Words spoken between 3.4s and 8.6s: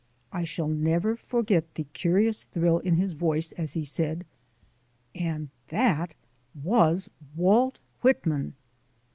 as he said: "And THAT was Walt Whitman."